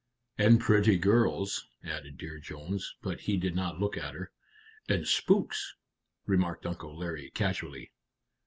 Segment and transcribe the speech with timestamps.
[0.39, 4.31] "And pretty girls," added Dear Jones; but he did not look at her.
[4.89, 5.75] "And spooks,"
[6.25, 7.91] remarked Uncle Larry, casually.